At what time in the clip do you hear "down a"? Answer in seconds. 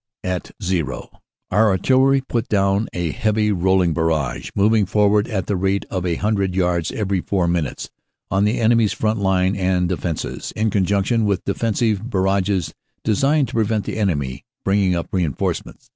2.49-3.11